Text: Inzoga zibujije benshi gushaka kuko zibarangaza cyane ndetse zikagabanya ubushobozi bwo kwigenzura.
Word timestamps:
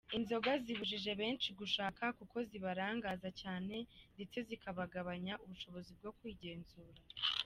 Inzoga 0.17 0.51
zibujije 0.63 1.11
benshi 1.21 1.49
gushaka 1.59 2.03
kuko 2.17 2.37
zibarangaza 2.49 3.29
cyane 3.41 3.75
ndetse 4.15 4.37
zikagabanya 4.47 5.33
ubushobozi 5.43 5.91
bwo 5.99 6.11
kwigenzura. 6.17 6.99